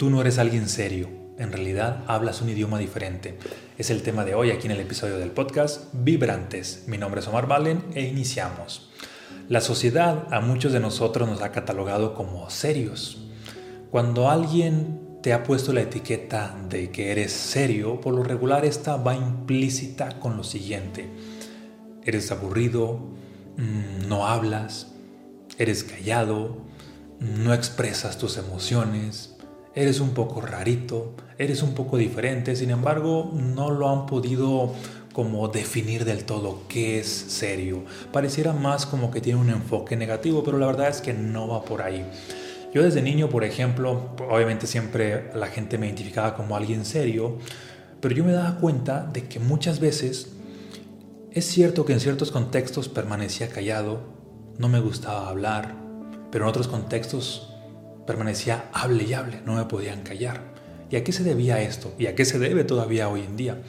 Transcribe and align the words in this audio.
tú 0.00 0.08
no 0.08 0.22
eres 0.22 0.38
alguien 0.38 0.66
serio. 0.66 1.10
En 1.36 1.52
realidad 1.52 2.04
hablas 2.06 2.40
un 2.40 2.48
idioma 2.48 2.78
diferente. 2.78 3.38
Es 3.76 3.90
el 3.90 4.02
tema 4.02 4.24
de 4.24 4.34
hoy 4.34 4.50
aquí 4.50 4.64
en 4.64 4.70
el 4.70 4.80
episodio 4.80 5.18
del 5.18 5.30
podcast 5.30 5.92
Vibrantes. 5.92 6.84
Mi 6.86 6.96
nombre 6.96 7.20
es 7.20 7.28
Omar 7.28 7.46
Valen 7.46 7.84
e 7.94 8.06
iniciamos. 8.06 8.88
La 9.50 9.60
sociedad 9.60 10.26
a 10.30 10.40
muchos 10.40 10.72
de 10.72 10.80
nosotros 10.80 11.28
nos 11.28 11.42
ha 11.42 11.52
catalogado 11.52 12.14
como 12.14 12.48
serios. 12.48 13.28
Cuando 13.90 14.30
alguien 14.30 15.18
te 15.22 15.34
ha 15.34 15.42
puesto 15.42 15.74
la 15.74 15.82
etiqueta 15.82 16.56
de 16.70 16.90
que 16.90 17.12
eres 17.12 17.32
serio, 17.32 18.00
por 18.00 18.14
lo 18.14 18.22
regular 18.22 18.64
esta 18.64 18.96
va 18.96 19.14
implícita 19.14 20.18
con 20.18 20.38
lo 20.38 20.44
siguiente. 20.44 21.10
Eres 22.06 22.32
aburrido, 22.32 23.10
mm, 23.58 24.08
no 24.08 24.26
hablas, 24.26 24.94
eres 25.58 25.84
callado, 25.84 26.56
no 27.18 27.52
expresas 27.52 28.16
tus 28.16 28.38
emociones, 28.38 29.36
eres 29.74 30.00
un 30.00 30.10
poco 30.10 30.40
rarito, 30.40 31.14
eres 31.38 31.62
un 31.62 31.74
poco 31.74 31.96
diferente, 31.96 32.56
sin 32.56 32.70
embargo 32.70 33.30
no 33.34 33.70
lo 33.70 33.88
han 33.88 34.06
podido 34.06 34.72
como 35.12 35.48
definir 35.48 36.04
del 36.04 36.24
todo 36.24 36.62
qué 36.68 37.00
es 37.00 37.08
serio. 37.08 37.84
Pareciera 38.12 38.52
más 38.52 38.86
como 38.86 39.10
que 39.10 39.20
tiene 39.20 39.40
un 39.40 39.50
enfoque 39.50 39.96
negativo, 39.96 40.42
pero 40.44 40.58
la 40.58 40.66
verdad 40.66 40.88
es 40.88 41.00
que 41.00 41.12
no 41.12 41.48
va 41.48 41.64
por 41.64 41.82
ahí. 41.82 42.04
Yo 42.72 42.84
desde 42.84 43.02
niño, 43.02 43.28
por 43.28 43.42
ejemplo, 43.42 44.10
obviamente 44.28 44.66
siempre 44.66 45.30
la 45.34 45.48
gente 45.48 45.76
me 45.78 45.86
identificaba 45.86 46.36
como 46.36 46.56
alguien 46.56 46.84
serio, 46.84 47.38
pero 48.00 48.14
yo 48.14 48.24
me 48.24 48.32
daba 48.32 48.58
cuenta 48.58 49.04
de 49.12 49.24
que 49.24 49.40
muchas 49.40 49.80
veces 49.80 50.32
es 51.32 51.44
cierto 51.44 51.84
que 51.84 51.92
en 51.92 52.00
ciertos 52.00 52.30
contextos 52.30 52.88
permanecía 52.88 53.48
callado, 53.48 54.00
no 54.58 54.68
me 54.68 54.80
gustaba 54.80 55.28
hablar, 55.28 55.74
pero 56.30 56.44
en 56.44 56.50
otros 56.50 56.68
contextos 56.68 57.52
permanecía 58.10 58.68
hable 58.72 59.04
y 59.04 59.14
hable, 59.14 59.40
no 59.46 59.54
me 59.54 59.66
podían 59.66 60.02
callar. 60.02 60.42
¿Y 60.90 60.96
a 60.96 61.04
qué 61.04 61.12
se 61.12 61.22
debía 61.22 61.62
esto? 61.62 61.94
¿Y 61.96 62.06
a 62.06 62.16
qué 62.16 62.24
se 62.24 62.40
debe 62.40 62.64
todavía 62.64 63.08
hoy 63.08 63.22
en 63.22 63.36
día? 63.36 63.62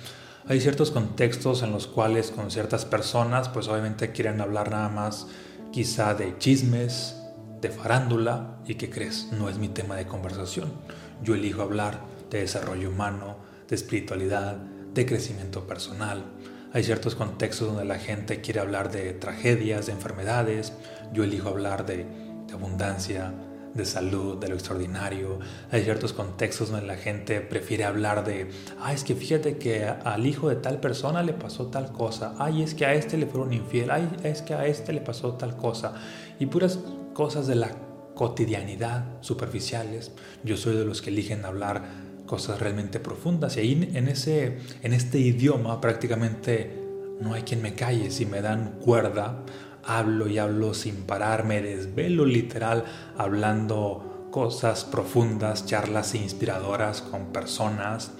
Hay 0.48 0.60
ciertos 0.60 0.90
contextos 0.90 1.62
en 1.62 1.72
los 1.72 1.86
cuales 1.86 2.32
con 2.32 2.50
ciertas 2.50 2.86
personas 2.86 3.50
pues 3.50 3.68
obviamente 3.68 4.12
quieren 4.12 4.42
hablar 4.42 4.72
nada 4.72 4.90
más 4.90 5.28
quizá 5.72 6.16
de 6.16 6.36
chismes, 6.40 7.22
de 7.62 7.70
farándula 7.70 8.58
y 8.66 8.76
que 8.76 8.90
crees, 8.90 9.28
no 9.32 9.48
es 9.48 9.60
mi 9.60 9.70
tema 9.70 9.96
de 9.96 10.08
conversación. 10.08 10.74
Yo 11.22 11.36
elijo 11.36 11.62
hablar 11.62 12.00
de 12.32 12.40
desarrollo 12.40 12.90
humano, 12.90 13.38
de 13.68 13.76
espiritualidad, 13.76 14.58
de 14.96 15.06
crecimiento 15.06 15.68
personal. 15.68 16.26
Hay 16.74 16.84
ciertos 16.84 17.14
contextos 17.14 17.68
donde 17.68 17.86
la 17.86 18.00
gente 18.00 18.42
quiere 18.42 18.60
hablar 18.60 18.92
de 18.92 19.14
tragedias, 19.14 19.86
de 19.86 19.92
enfermedades. 19.92 20.74
Yo 21.14 21.24
elijo 21.24 21.50
hablar 21.50 21.86
de, 21.86 22.08
abundancia, 22.52 23.34
de 23.74 23.86
salud, 23.86 24.38
de 24.38 24.48
lo 24.48 24.56
extraordinario. 24.56 25.40
Hay 25.72 25.84
ciertos 25.84 26.14
contextos 26.14 26.72
donde 26.72 26.86
la 26.86 26.98
gente 26.98 27.42
prefiere 27.42 27.84
hablar 27.84 28.26
de, 28.26 28.50
ay, 28.80 28.96
es 28.96 29.04
que 29.04 29.16
fíjate 29.16 29.58
que 29.58 29.86
al 29.86 30.26
hijo 30.26 30.50
de 30.50 30.56
tal 30.56 30.80
persona 30.80 31.24
le 31.24 31.34
pasó 31.34 31.68
tal 31.68 31.92
cosa, 31.92 32.36
ay, 32.40 32.64
es 32.64 32.74
que 32.74 32.86
a 32.86 32.94
este 32.94 33.18
le 33.18 33.28
fueron 33.28 33.54
infiel, 33.54 33.92
ay, 33.92 34.10
es 34.24 34.42
que 34.42 34.54
a 34.54 34.66
este 34.66 34.94
le 34.94 35.02
pasó 35.02 35.34
tal 35.34 35.56
cosa. 35.56 35.94
Y 36.40 36.48
puras 36.48 36.80
cosas 37.14 37.48
de 37.48 37.56
la 37.56 37.72
cotidianidad 38.16 39.06
superficiales. 39.22 40.12
Yo 40.44 40.58
soy 40.58 40.76
de 40.76 40.86
los 40.86 41.02
que 41.02 41.10
eligen 41.10 41.46
hablar 41.46 41.84
cosas 42.26 42.60
realmente 42.60 43.00
profundas. 43.00 43.58
Y 43.58 43.60
ahí 43.60 43.92
en, 43.94 44.08
ese, 44.08 44.60
en 44.84 44.94
este 44.94 45.20
idioma 45.20 45.82
prácticamente 45.82 46.80
no 47.20 47.34
hay 47.34 47.44
quien 47.44 47.62
me 47.62 47.74
calle. 47.74 48.12
Si 48.12 48.26
me 48.26 48.42
dan 48.42 48.80
cuerda, 48.80 49.44
hablo 49.86 50.28
y 50.28 50.38
hablo 50.38 50.74
sin 50.74 50.96
parar, 51.04 51.46
me 51.46 51.62
desvelo 51.62 52.26
literal 52.26 52.86
hablando 53.18 54.28
cosas 54.32 54.86
profundas, 54.86 55.66
charlas 55.66 56.16
inspiradoras 56.16 57.02
con 57.02 57.28
personas. 57.28 58.12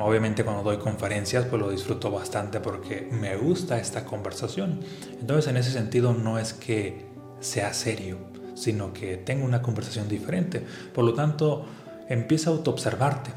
Obviamente 0.00 0.44
cuando 0.44 0.62
doy 0.62 0.78
conferencias 0.78 1.44
pues 1.44 1.60
lo 1.60 1.70
disfruto 1.70 2.10
bastante 2.10 2.60
porque 2.60 3.08
me 3.10 3.36
gusta 3.36 3.78
esta 3.78 4.04
conversación. 4.04 4.80
Entonces 5.20 5.50
en 5.50 5.58
ese 5.58 5.70
sentido 5.70 6.14
no 6.14 6.38
es 6.38 6.54
que 6.54 7.06
sea 7.40 7.74
serio, 7.74 8.18
sino 8.54 8.92
que 8.92 9.18
tenga 9.18 9.44
una 9.44 9.60
conversación 9.60 10.08
diferente. 10.08 10.64
Por 10.94 11.04
lo 11.04 11.12
tanto, 11.12 11.66
Empieza 12.08 12.50
a 12.50 12.52
autoobservarte. 12.52 13.30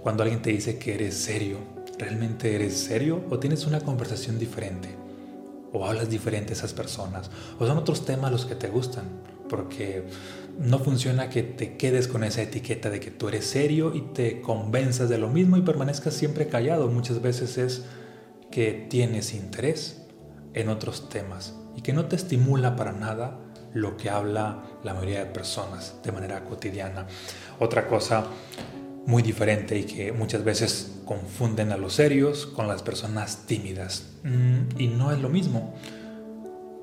Cuando 0.00 0.22
alguien 0.22 0.40
te 0.40 0.50
dice 0.50 0.78
que 0.78 0.94
eres 0.94 1.16
serio, 1.16 1.58
¿realmente 1.98 2.54
eres 2.54 2.78
serio 2.78 3.24
o 3.30 3.40
tienes 3.40 3.66
una 3.66 3.80
conversación 3.80 4.38
diferente? 4.38 5.05
¿O 5.76 5.84
hablas 5.84 6.08
diferente 6.08 6.54
a 6.54 6.56
esas 6.56 6.72
personas? 6.72 7.30
¿O 7.58 7.66
son 7.66 7.76
otros 7.76 8.06
temas 8.06 8.32
los 8.32 8.46
que 8.46 8.54
te 8.54 8.68
gustan? 8.68 9.04
Porque 9.46 10.04
no 10.58 10.78
funciona 10.78 11.28
que 11.28 11.42
te 11.42 11.76
quedes 11.76 12.08
con 12.08 12.24
esa 12.24 12.40
etiqueta 12.40 12.88
de 12.88 12.98
que 12.98 13.10
tú 13.10 13.28
eres 13.28 13.44
serio 13.44 13.94
y 13.94 14.00
te 14.00 14.40
convenzas 14.40 15.10
de 15.10 15.18
lo 15.18 15.28
mismo 15.28 15.58
y 15.58 15.62
permanezcas 15.62 16.14
siempre 16.14 16.48
callado. 16.48 16.88
Muchas 16.88 17.20
veces 17.20 17.58
es 17.58 17.84
que 18.50 18.86
tienes 18.88 19.34
interés 19.34 20.06
en 20.54 20.70
otros 20.70 21.10
temas 21.10 21.54
y 21.76 21.82
que 21.82 21.92
no 21.92 22.06
te 22.06 22.16
estimula 22.16 22.74
para 22.74 22.92
nada 22.92 23.38
lo 23.74 23.98
que 23.98 24.08
habla 24.08 24.62
la 24.82 24.94
mayoría 24.94 25.18
de 25.18 25.26
personas 25.26 25.96
de 26.02 26.10
manera 26.10 26.42
cotidiana. 26.44 27.06
Otra 27.60 27.86
cosa 27.86 28.24
muy 29.04 29.22
diferente 29.22 29.78
y 29.78 29.84
que 29.84 30.12
muchas 30.12 30.42
veces 30.42 30.95
confunden 31.06 31.72
a 31.72 31.78
los 31.78 31.94
serios 31.94 32.44
con 32.44 32.68
las 32.68 32.82
personas 32.82 33.46
tímidas. 33.46 34.04
Mm, 34.24 34.78
y 34.78 34.88
no 34.88 35.12
es 35.12 35.20
lo 35.20 35.30
mismo. 35.30 35.74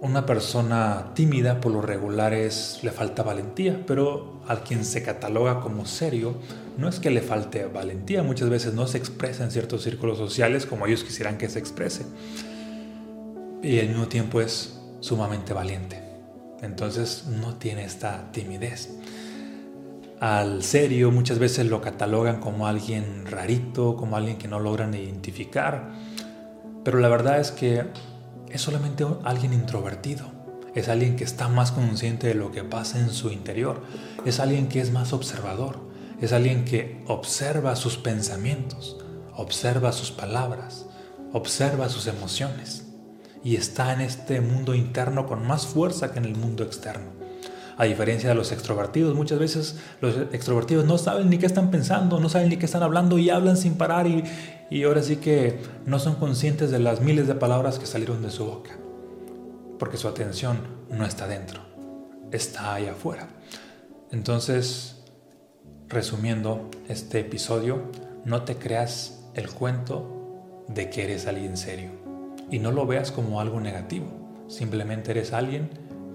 Una 0.01 0.25
persona 0.25 1.11
tímida 1.13 1.61
por 1.61 1.71
lo 1.71 1.81
regular 1.81 2.33
es, 2.33 2.79
le 2.81 2.91
falta 2.91 3.21
valentía, 3.21 3.83
pero 3.85 4.41
al 4.47 4.63
quien 4.63 4.83
se 4.83 5.03
cataloga 5.03 5.59
como 5.61 5.85
serio 5.85 6.35
no 6.77 6.89
es 6.89 6.99
que 6.99 7.09
le 7.09 7.21
falte 7.21 7.65
valentía, 7.65 8.23
muchas 8.23 8.49
veces 8.49 8.73
no 8.73 8.87
se 8.87 8.97
expresa 8.97 9.43
en 9.43 9.51
ciertos 9.51 9.83
círculos 9.83 10.17
sociales 10.17 10.65
como 10.65 10.87
ellos 10.87 11.03
quisieran 11.03 11.37
que 11.37 11.49
se 11.49 11.59
exprese. 11.59 12.05
Y 13.61 13.79
al 13.79 13.89
mismo 13.89 14.07
tiempo 14.07 14.41
es 14.41 14.79
sumamente 14.99 15.53
valiente. 15.53 16.01
Entonces 16.61 17.25
no 17.27 17.55
tiene 17.55 17.85
esta 17.85 18.31
timidez. 18.31 18.89
Al 20.23 20.63
serio 20.63 21.11
muchas 21.11 21.37
veces 21.37 21.65
lo 21.65 21.81
catalogan 21.81 22.39
como 22.39 22.65
alguien 22.65 23.25
rarito, 23.25 23.97
como 23.97 24.15
alguien 24.15 24.37
que 24.37 24.47
no 24.47 24.61
logran 24.61 24.93
identificar, 24.93 25.89
pero 26.85 26.99
la 26.99 27.09
verdad 27.09 27.41
es 27.41 27.51
que 27.51 27.83
es 28.49 28.61
solamente 28.61 29.05
alguien 29.25 29.51
introvertido, 29.51 30.23
es 30.75 30.87
alguien 30.87 31.17
que 31.17 31.25
está 31.25 31.49
más 31.49 31.73
consciente 31.73 32.27
de 32.27 32.35
lo 32.35 32.53
que 32.53 32.63
pasa 32.63 32.99
en 32.99 33.09
su 33.09 33.31
interior, 33.31 33.81
es 34.23 34.39
alguien 34.39 34.69
que 34.69 34.79
es 34.79 34.93
más 34.93 35.11
observador, 35.11 35.79
es 36.21 36.31
alguien 36.31 36.63
que 36.63 37.03
observa 37.05 37.75
sus 37.75 37.97
pensamientos, 37.97 38.95
observa 39.35 39.91
sus 39.91 40.11
palabras, 40.11 40.85
observa 41.33 41.89
sus 41.89 42.07
emociones 42.07 42.85
y 43.43 43.57
está 43.57 43.91
en 43.91 43.99
este 43.99 44.39
mundo 44.39 44.73
interno 44.73 45.27
con 45.27 45.45
más 45.45 45.67
fuerza 45.67 46.13
que 46.13 46.19
en 46.19 46.25
el 46.25 46.37
mundo 46.37 46.63
externo. 46.63 47.22
A 47.77 47.85
diferencia 47.85 48.29
de 48.29 48.35
los 48.35 48.51
extrovertidos, 48.51 49.15
muchas 49.15 49.39
veces 49.39 49.79
los 49.99 50.15
extrovertidos 50.31 50.85
no 50.85 50.97
saben 50.97 51.29
ni 51.29 51.37
qué 51.37 51.45
están 51.45 51.71
pensando, 51.71 52.19
no 52.19 52.29
saben 52.29 52.49
ni 52.49 52.57
qué 52.57 52.65
están 52.65 52.83
hablando 52.83 53.17
y 53.17 53.29
hablan 53.29 53.57
sin 53.57 53.75
parar 53.75 54.05
y, 54.07 54.23
y 54.69 54.83
ahora 54.83 55.01
sí 55.01 55.17
que 55.17 55.59
no 55.85 55.99
son 55.99 56.15
conscientes 56.15 56.71
de 56.71 56.79
las 56.79 57.01
miles 57.01 57.27
de 57.27 57.35
palabras 57.35 57.79
que 57.79 57.85
salieron 57.85 58.21
de 58.21 58.29
su 58.29 58.45
boca, 58.45 58.71
porque 59.79 59.97
su 59.97 60.07
atención 60.07 60.59
no 60.89 61.05
está 61.05 61.27
dentro, 61.27 61.61
está 62.31 62.75
ahí 62.75 62.87
afuera. 62.87 63.27
Entonces, 64.11 65.03
resumiendo 65.89 66.69
este 66.87 67.21
episodio, 67.21 67.83
no 68.25 68.43
te 68.43 68.57
creas 68.57 69.23
el 69.33 69.49
cuento 69.49 70.63
de 70.67 70.89
que 70.89 71.03
eres 71.03 71.27
alguien 71.27 71.57
serio 71.57 71.89
y 72.49 72.59
no 72.59 72.71
lo 72.71 72.85
veas 72.85 73.11
como 73.11 73.41
algo 73.41 73.59
negativo. 73.59 74.07
Simplemente 74.47 75.11
eres 75.11 75.33
alguien 75.33 75.69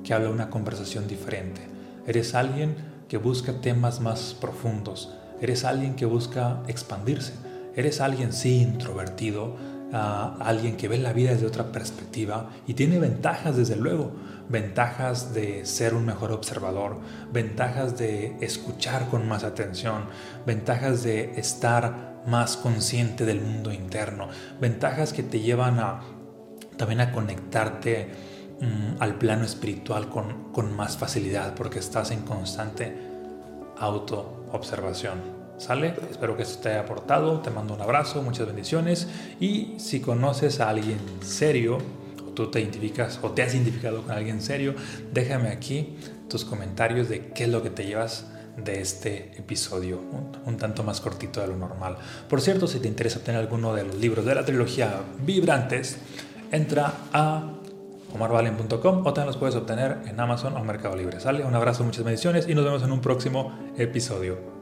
que 0.09 0.15
habla 0.15 0.31
una 0.31 0.49
conversación 0.49 1.07
diferente. 1.07 1.61
Eres 2.07 2.35
alguien 2.35 2.77
que 3.11 3.19
busca 3.19 3.61
temas 3.61 4.01
más 4.01 4.35
profundos. 4.41 5.13
Eres 5.43 5.67
alguien 5.67 5.97
que 5.97 6.07
busca 6.07 6.63
expandirse. 6.67 7.35
Eres 7.77 8.01
alguien, 8.01 8.33
sí, 8.33 8.63
introvertido, 8.63 9.57
ah, 9.93 10.39
alguien 10.41 10.79
que 10.79 10.89
ve 10.89 10.97
la 10.97 11.13
vida 11.13 11.33
desde 11.33 11.45
otra 11.45 11.73
perspectiva 11.73 12.49
y 12.67 12.73
tiene 12.73 12.99
ventajas, 12.99 13.59
desde 13.59 13.77
luego. 13.77 14.13
Ventajas 14.49 15.35
de 15.35 15.67
ser 15.67 15.93
un 15.93 16.07
mejor 16.07 16.33
observador, 16.33 17.01
ventajas 17.31 17.99
de 17.99 18.35
escuchar 18.41 19.11
con 19.11 19.29
más 19.29 19.45
atención, 19.45 20.05
ventajas 20.47 21.03
de 21.03 21.39
estar 21.39 22.23
más 22.27 22.57
consciente 22.57 23.27
del 23.27 23.43
mundo 23.43 23.75
interno, 23.75 24.29
ventajas 24.59 25.13
que 25.13 25.23
te 25.23 25.41
llevan 25.41 25.79
a 25.79 26.01
también 26.79 27.03
a 27.03 27.13
conectarte 27.13 28.38
mm, 28.61 29.01
al 29.01 29.17
plano 29.17 29.45
espiritual 29.45 30.09
con, 30.09 30.53
con 30.53 30.75
más 30.75 30.97
facilidad 30.97 31.55
porque 31.55 31.79
estás 31.79 32.11
en 32.11 32.23
constante 32.23 32.95
auto-observación. 33.79 35.39
¿Sale? 35.59 35.95
Espero 36.09 36.37
que 36.37 36.45
esto 36.45 36.61
te 36.63 36.69
haya 36.71 36.81
aportado. 36.81 37.41
Te 37.41 37.51
mando 37.51 37.75
un 37.75 37.81
abrazo, 37.81 38.23
muchas 38.23 38.47
bendiciones. 38.47 39.09
Y 39.41 39.75
si 39.79 40.01
conoces 40.01 40.61
a 40.61 40.69
alguien 40.69 40.99
serio, 41.21 41.79
o 42.25 42.31
tú 42.31 42.49
te 42.49 42.61
identificas 42.61 43.19
o 43.23 43.33
te 43.33 43.43
has 43.43 43.55
identificado 43.55 44.03
con 44.03 44.13
alguien 44.13 44.41
serio, 44.41 44.75
déjame 45.13 45.49
aquí 45.49 45.97
tus 46.29 46.45
comentarios 46.45 47.09
de 47.09 47.33
qué 47.33 47.45
es 47.45 47.51
lo 47.51 47.63
que 47.63 47.71
te 47.71 47.85
llevas 47.85 48.27
de 48.57 48.81
este 48.81 49.33
episodio, 49.39 50.01
un, 50.45 50.57
tanto 50.57 50.83
más 50.83 51.01
cortito 51.01 51.41
de 51.41 51.47
lo 51.49 51.57
normal. 51.57 51.97
Por 52.29 52.41
cierto, 52.41 52.67
si 52.67 52.81
te 52.81 52.89
interesa 52.89 53.19
obtener 53.19 53.41
alguno 53.41 53.75
de 53.75 53.85
los 53.85 53.97
libros 53.97 54.25
de 54.25 54.35
la 54.35 54.45
trilogía 54.45 55.01
Vibrantes, 55.25 55.99
entra 56.51 56.93
a 57.13 57.53
omarvalen.com 58.15 59.07
o 59.07 59.13
también 59.13 59.27
los 59.27 59.37
puedes 59.37 59.55
obtener 59.55 59.99
en 60.07 60.19
Amazon 60.19 60.57
o 60.57 60.65
Mercado 60.65 60.97
Libre. 60.97 61.21
Sale, 61.21 61.45
un 61.45 61.55
abrazo, 61.55 61.85
muchas 61.85 62.05
bendiciones 62.05 62.49
y 62.49 62.55
nos 62.55 62.65
vemos 62.65 62.83
en 62.83 62.93
un 62.93 63.01
próximo 63.01 63.53
episodio. 63.77 64.58